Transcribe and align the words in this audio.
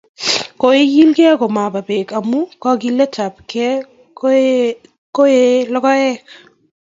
Kigiligei 0.59 1.39
komaba 1.39 1.79
Bek 1.87 2.09
amu 2.19 2.39
kogiletabkei 2.61 3.75
koiye 5.15 5.45
logoek 5.73 6.17